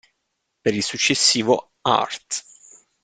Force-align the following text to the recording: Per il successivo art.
Per 0.63 0.73
il 0.73 0.81
successivo 0.81 1.73
art. 1.83 2.43